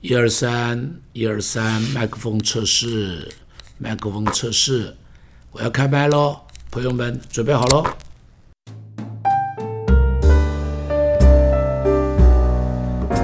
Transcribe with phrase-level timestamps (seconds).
[0.00, 3.30] 一二三，一二三，麦克风测试，
[3.76, 4.96] 麦克风测试，
[5.52, 7.84] 我要开麦喽，朋友们准备好喽。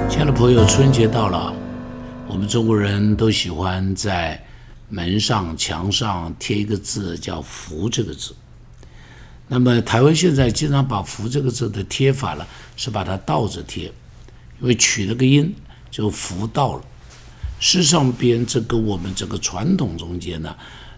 [0.07, 1.51] 亲爱的朋友，春节到了，
[2.27, 4.39] 我们中国人都喜欢在
[4.87, 8.35] 门上、墙上贴一个字，叫“福”这个字。
[9.47, 12.45] 那么台湾现在经常把“福”这个字的贴法呢，
[12.75, 13.85] 是把它倒着贴，
[14.59, 15.53] 因为取了个音
[15.91, 16.83] 就“福到了”。
[17.59, 20.55] 诗上边这跟我们这个传统中间呢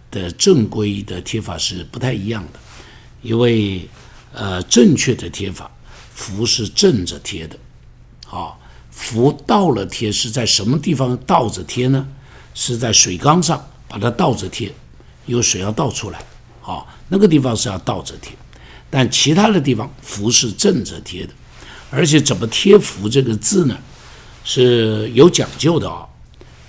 [0.09, 2.59] 的正规的贴法是不太一样的，
[3.21, 3.87] 因为
[4.33, 5.69] 呃正确的贴法
[6.15, 7.57] “福”是正着贴的，
[8.25, 12.07] 好，“福”倒了贴是在什么地方倒着贴呢？
[12.53, 14.73] 是在水缸上把它倒着贴，
[15.27, 16.19] 因为水要倒出来。
[16.59, 18.33] 好，那个地方是要倒着贴，
[18.89, 21.29] 但其他的地方符是正着贴的，
[21.89, 23.77] 而且怎么贴符这个字呢，
[24.43, 26.05] 是有讲究的啊。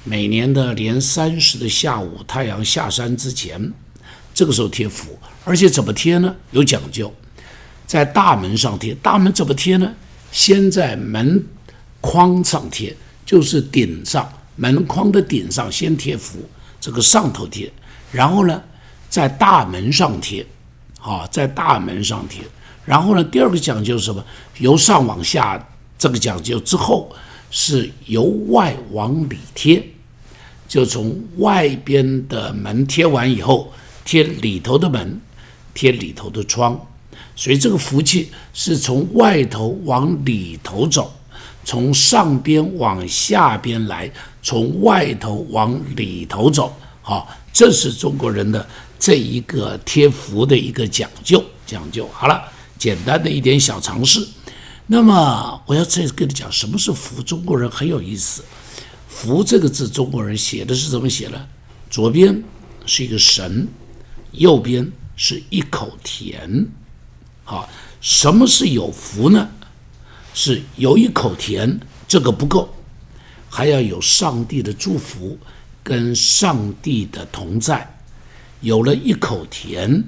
[0.04, 3.72] 每年的年三十的下午，太阳下山之前，
[4.32, 6.34] 这个时候贴符，而且怎么贴呢？
[6.52, 7.12] 有讲究，
[7.86, 9.92] 在大门上贴，大门怎么贴呢？
[10.30, 11.44] 先在门
[12.00, 16.38] 框上贴，就是顶上门框的顶上先贴符，
[16.80, 17.70] 这个上头贴，
[18.12, 18.62] 然后呢？
[19.18, 20.46] 在大门上贴，
[20.96, 22.40] 好，在大门上贴。
[22.84, 24.24] 然后呢，第二个讲究是什么？
[24.58, 25.60] 由上往下，
[25.98, 27.10] 这个讲究之后
[27.50, 29.84] 是由外往里贴，
[30.68, 33.72] 就从外边的门贴完以后，
[34.04, 35.20] 贴里头的门，
[35.74, 36.80] 贴里头的窗。
[37.34, 41.12] 所以这个福气是从外头往里头走，
[41.64, 44.08] 从上边往下边来，
[44.44, 46.72] 从外头往里头走。
[47.02, 48.64] 好，这是中国人的。
[48.98, 52.42] 这一个贴符的一个讲究，讲究好了，
[52.76, 54.26] 简单的一点小常识。
[54.86, 57.22] 那么我要再跟你讲，什么是符？
[57.22, 58.42] 中国人很有意思，
[59.08, 61.46] 符这个字，中国人写的是怎么写呢？
[61.90, 62.42] 左边
[62.86, 63.68] 是一个神，
[64.32, 66.66] 右边是一口田。
[67.44, 67.68] 好，
[68.00, 69.48] 什么是有福呢？
[70.34, 72.68] 是有一口田，这个不够，
[73.48, 75.38] 还要有上帝的祝福
[75.82, 77.97] 跟上帝的同在。
[78.60, 80.02] 有了一口田，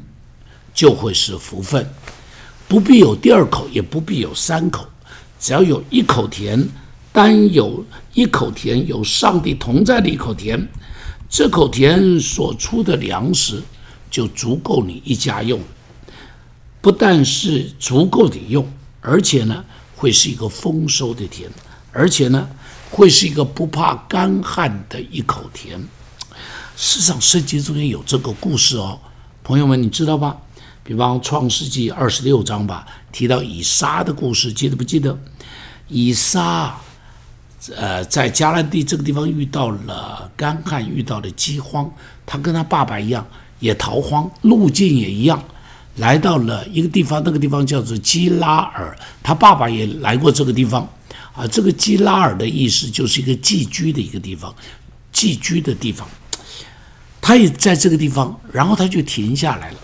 [0.74, 1.88] 就会是福分，
[2.66, 4.84] 不必有第二口，也不必有三口，
[5.38, 6.68] 只要有一口田，
[7.12, 7.84] 单有
[8.14, 10.66] 一口田，有上帝同在的一口田，
[11.28, 13.62] 这口田所出的粮食
[14.10, 15.60] 就足够你一家用，
[16.80, 18.66] 不但是足够你用，
[19.00, 21.48] 而且呢，会是一个丰收的田，
[21.92, 22.48] 而且呢，
[22.90, 25.80] 会是一个不怕干旱的一口田。
[26.80, 28.98] 事实上，圣经中间有这个故事哦，
[29.44, 30.34] 朋友们，你知道吧？
[30.82, 35.20] 比方创世纪二十六章吧，提到以撒的故事，记得不记得？
[35.88, 36.74] 以撒，
[37.76, 41.92] 呃，在迦南地这个地方遇到了干旱，遇到了饥荒，
[42.24, 43.26] 他跟他爸爸一样，
[43.58, 45.44] 也逃荒，路径也一样，
[45.96, 50.88] 来到了一个地方，那个地方叫做基拉尔，他爸爸也来过这个地方，
[51.34, 54.54] 啊，这个基拉尔的意思就是一个寄居的一个地方，
[55.12, 56.08] 寄居的地方。
[57.30, 59.78] 他也在这个地方，然后他就停下来了。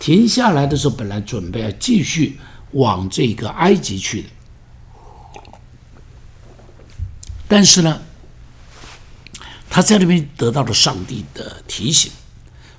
[0.00, 2.40] 停下来的时候，本来准备要继续
[2.72, 4.28] 往这个埃及去的，
[7.46, 8.02] 但是呢，
[9.70, 12.10] 他在那边得到了上帝的提醒，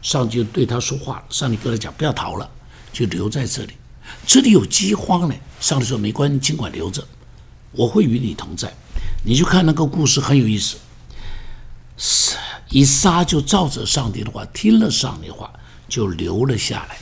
[0.02, 2.52] 上帝就对他说话上帝跟他讲：“不要逃了，
[2.91, 3.72] 就留在这里。
[4.28, 7.08] 这里有饥荒呢。”上帝说：“没关系，尽管留着，
[7.72, 8.70] 我会与你同在。”
[9.24, 10.75] 你就看那个故事很有意思。
[11.96, 12.35] 是。
[12.73, 15.53] 以撒就照着上帝的话听了上帝的话，
[15.88, 16.97] 就留了下来。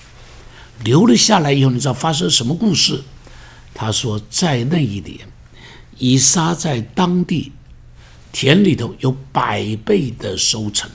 [0.83, 3.01] 留了下来以后，你知道发生什么故事？
[3.73, 5.19] 他说，在那一年，
[5.97, 7.53] 以撒在当地
[8.33, 10.89] 田里头有百倍的收成，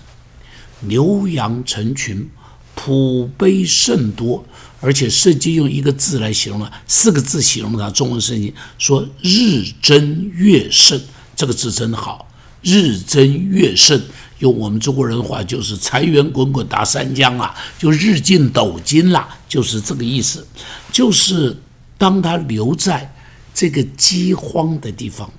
[0.80, 2.28] 牛羊成群，
[2.74, 4.44] 普悲甚多。
[4.82, 7.88] 而且圣经用一个字来形容了，四个字形容它。
[7.90, 11.00] 中文圣经说“日增月盛”，
[11.34, 12.28] 这个字真好
[12.60, 13.98] ，“日增月盛”。
[14.38, 20.46] 用我们中国人的话，就是财源滚滚达三江啊，就日进斗金啦，就是这个意思。
[20.92, 21.56] 就是
[21.96, 23.14] 当他留在
[23.54, 25.30] 这个饥荒的地方，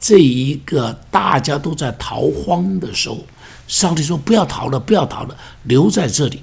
[0.00, 3.24] 这一个大家都在逃荒的时候，
[3.66, 6.42] 上帝说：“不要逃了，不要逃了，留在这里，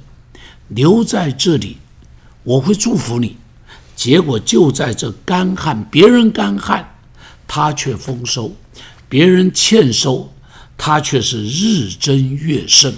[0.68, 1.78] 留在这里，
[2.44, 3.38] 我会祝福你。”
[3.96, 6.96] 结果就在这干旱，别人干旱，
[7.48, 8.52] 他却丰收；
[9.08, 10.30] 别人欠收。
[10.78, 12.94] 他却是日增月盛，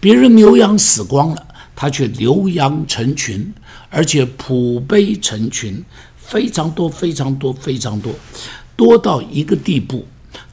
[0.00, 3.52] 别人牛羊死光了，他却牛羊成群，
[3.88, 5.82] 而且普卑成群，
[6.16, 8.12] 非常多，非常多，非常多。
[8.76, 10.06] 多到一个地步，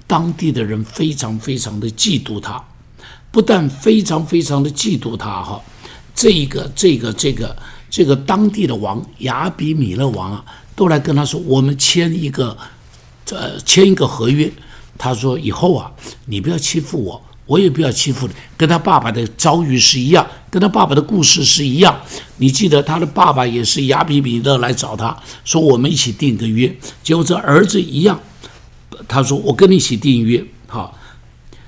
[0.08, 2.64] 当地的人非常非常的嫉妒他，
[3.32, 5.62] 不但非常非常的嫉妒他哈，
[6.14, 7.56] 这一个这个这个
[7.90, 10.46] 这个当地的王亚比米勒王啊，
[10.76, 12.58] 都来跟他说，我们签一个，
[13.32, 14.52] 呃，签一个合约。
[14.98, 15.92] 他说以后啊，
[16.26, 17.22] 你不要欺负我。
[17.48, 21.96] 我也不要欺负你，跟他爸爸的遭遇是一样，跟他爸爸的故事是一样。
[22.38, 28.20] 你记得他的爸爸也是亚比米勒来找他说：“我们一起订个约。”结果这儿子一样，
[29.08, 30.98] 他说：“我跟你一起订约。”好，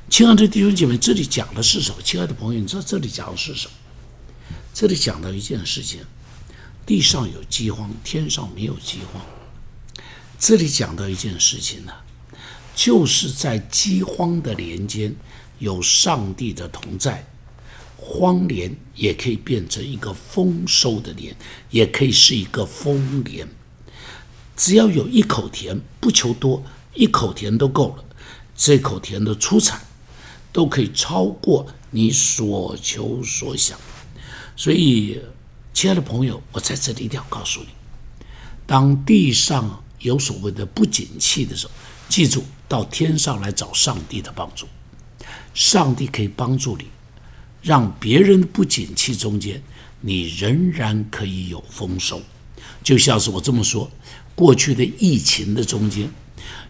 [0.09, 1.97] 亲爱的弟兄姐妹，这里讲的是什么？
[2.03, 3.73] 亲爱的朋友，你知道这里讲的是什么？
[4.73, 5.99] 这里讲到一件事情：
[6.87, 9.21] 地上有饥荒，天上没有饥荒。
[10.39, 11.93] 这里讲到一件事情呢，
[12.77, 15.13] 就是在饥荒的年间。
[15.59, 17.25] 有上帝的同在，
[17.97, 21.35] 荒年也可以变成一个丰收的年，
[21.71, 23.47] 也可以是一个丰年。
[24.55, 26.63] 只要有一口田，不求多，
[26.93, 28.05] 一口田都够了。
[28.55, 29.81] 这口田的出产
[30.53, 33.79] 都可以超过你所求所想。
[34.55, 35.19] 所以，
[35.73, 37.69] 亲爱的朋友，我在这里一定要告诉你：
[38.67, 41.73] 当地上有所谓的不景气的时候，
[42.07, 44.67] 记住到天上来找上帝的帮助。
[45.53, 46.85] 上帝可以帮助你，
[47.61, 49.61] 让别人不景气中间，
[50.01, 52.21] 你仍然可以有丰收。
[52.83, 53.89] 就像是我这么说，
[54.35, 56.09] 过去的疫情的中间，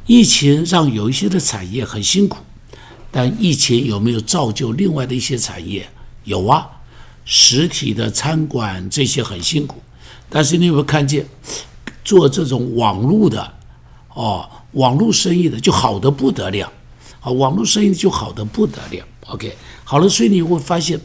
[0.06, 2.38] 疫情让有一些的产业很辛苦，
[3.12, 5.88] 但疫情有没有造就另外的一些产业？
[6.24, 6.68] 有啊，
[7.26, 9.82] 实体的餐馆这些很辛苦，
[10.30, 11.26] 但是你有没有看见，
[12.04, 13.54] 做这种网络的，
[14.14, 16.72] 哦，网络生意的就好的不得了。
[17.20, 19.04] 啊，网络生意就好的不得了。
[19.28, 21.00] OK，好了，所以你会发现，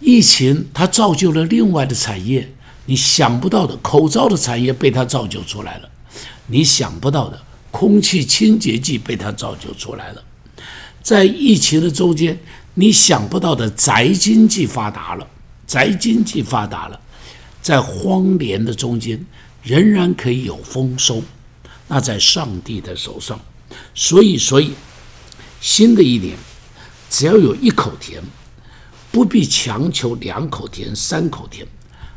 [0.00, 2.50] 疫情它造就了另外的产业，
[2.86, 5.88] 你想不到的口罩的产业被它造就出来了，
[6.46, 10.22] 你想不到的空气清洁剂被它造就出来了，
[11.02, 12.38] 在疫情的中间，
[12.74, 15.26] 你想不到的宅经济发达了，
[15.66, 17.00] 宅经济发达了，
[17.60, 19.22] 在荒年的中间
[19.62, 21.22] 仍然可以有丰收，
[21.88, 23.38] 那在上帝的手上。
[23.94, 24.72] 所以，所以，
[25.60, 26.36] 新的一年，
[27.10, 28.22] 只要有一口田，
[29.10, 31.66] 不必强求两口田、三口田，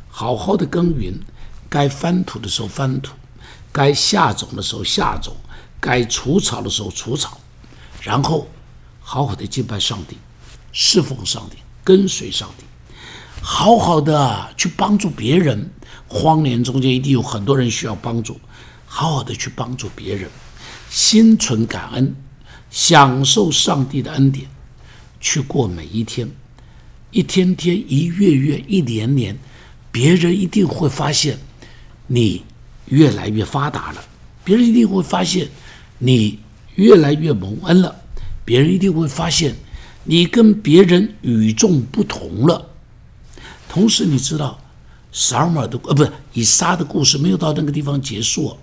[0.07, 1.13] 好好的耕耘，
[1.69, 3.13] 该翻土的时候翻土，
[3.71, 5.35] 该下种的时候下种，
[5.79, 7.39] 该除草的时候除草，
[8.01, 8.47] 然后
[9.01, 10.17] 好好的敬拜上帝，
[10.71, 12.65] 侍奉上帝，跟随上帝，
[13.41, 15.71] 好好的去帮助别人。
[16.09, 18.39] 荒年中间一定有很多人需要帮助，
[18.87, 20.27] 好好的去帮助别人。
[20.89, 22.15] 心存感恩，
[22.71, 24.47] 享受上帝的恩典，
[25.19, 26.27] 去过每一天，
[27.11, 29.37] 一天天，一月月，一年年，
[29.91, 31.37] 别人一定会发现
[32.07, 32.41] 你
[32.85, 34.01] 越来越发达了，
[34.45, 35.49] 别人一定会发现
[35.97, 36.39] 你
[36.75, 37.93] 越来越蒙恩了，
[38.45, 39.53] 别人一定会发现
[40.05, 42.65] 你跟别人与众不同了。
[43.67, 44.57] 同时，你知道，
[45.11, 48.57] 撒尔玛的呃，不是以撒的故事没有到那个地方结束。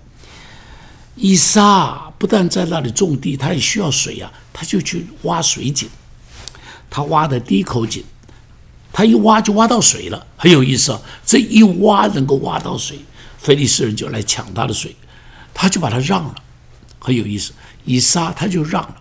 [1.15, 5.89] 以撒不但在那里种地，他也需要水呀，他就去挖水井。
[6.89, 8.03] 他挖的第一口井，
[8.93, 11.01] 他一挖就挖到水了，很有意思啊！
[11.25, 12.99] 这一挖能够挖到水，
[13.37, 14.95] 菲利斯人就来抢他的水，
[15.53, 16.35] 他就把他让了，
[16.99, 17.51] 很有意思。
[17.83, 18.95] 以撒他就让了，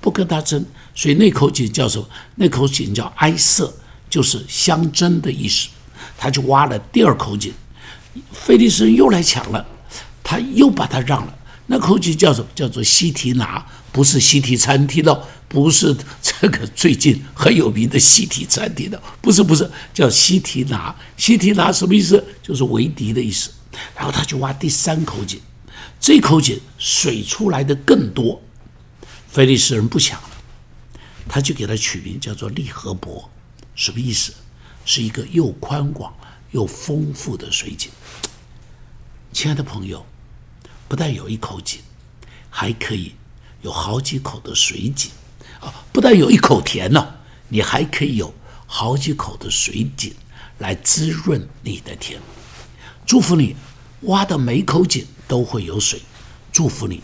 [0.00, 2.08] 不跟他争，所以那口井叫什么？
[2.36, 3.72] 那口井叫埃瑟，
[4.08, 5.68] 就是相争的意思。
[6.16, 7.52] 他就挖了第二口井，
[8.32, 9.66] 菲利斯人又来抢了，
[10.22, 11.34] 他又把他让了。
[11.70, 12.48] 那口井叫什么？
[12.52, 20.92] 叫做西提拿，不是西提餐厅的，不是这个最近很有名的西提餐厅的，不是不是，叫西提拿。
[21.16, 22.24] 西提拿什么意思？
[22.42, 23.52] 就是为敌的意思。
[23.94, 25.40] 然后他就挖第三口井，
[26.00, 28.42] 这口井水出来的更多，
[29.28, 30.30] 菲利斯人不抢了，
[31.28, 33.30] 他就给他取名叫做利和伯，
[33.76, 34.32] 什么意思？
[34.84, 36.12] 是一个又宽广
[36.50, 37.92] 又丰富的水井。
[39.32, 40.04] 亲爱的朋友。
[40.90, 41.78] 不但有一口井，
[42.50, 43.14] 还可以
[43.62, 45.12] 有好几口的水井
[45.60, 45.72] 啊！
[45.92, 47.14] 不但有一口田呢，
[47.48, 48.34] 你还可以有
[48.66, 50.12] 好几口的水井
[50.58, 52.20] 来滋润你的田。
[53.06, 53.54] 祝福你
[54.00, 56.02] 挖的每口井都会有水，
[56.50, 57.00] 祝福你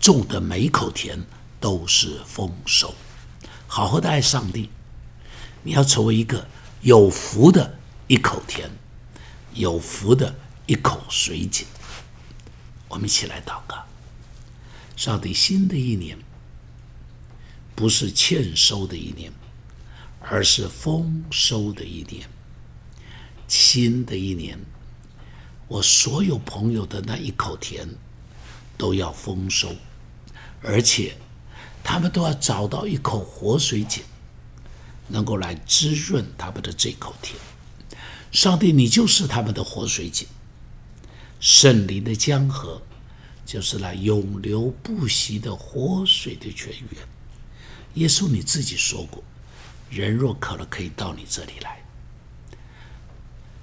[0.00, 1.22] 种的每口田
[1.60, 2.94] 都是丰收。
[3.66, 4.70] 好好的爱上帝，
[5.62, 6.48] 你要成为一个
[6.80, 8.70] 有福的一口田，
[9.52, 11.66] 有福的一口水井。
[12.88, 13.84] 我们一起来祷告，
[14.96, 16.16] 上帝，新的一年
[17.74, 19.32] 不是欠收的一年，
[20.20, 22.28] 而是丰收的一年。
[23.48, 24.58] 新的一年，
[25.68, 27.88] 我所有朋友的那一口田
[28.76, 29.74] 都要丰收，
[30.62, 31.16] 而且
[31.84, 34.02] 他们都要找到一口活水井，
[35.08, 37.38] 能够来滋润他们的这口田。
[38.32, 40.26] 上帝，你就是他们的活水井，
[41.40, 42.82] 圣灵的江河
[43.44, 47.02] 就是那永流不息的活水的泉源。
[47.94, 49.22] 耶稣你自己说过，
[49.90, 51.82] 人若渴了，可以到你这里来。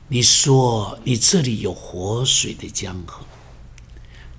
[0.07, 3.25] 你说你这里有活水的江河，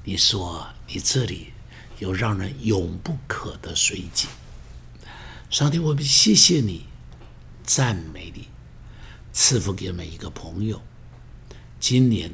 [0.05, 1.53] 你说你这里
[1.99, 4.29] 有让人永不渴的水井。
[5.51, 6.87] 上帝，我们谢谢你，
[7.65, 8.49] 赞美你，
[9.33, 10.81] 赐福给每一个朋友。
[11.79, 12.33] 今年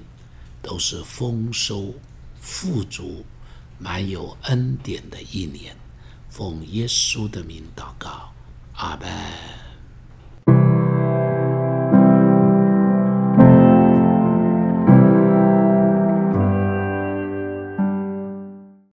[0.62, 1.94] 都是丰收、
[2.40, 3.24] 富足、
[3.78, 5.76] 满有恩典的一年。
[6.28, 8.32] 奉耶稣的名祷告，
[8.74, 9.59] 阿门。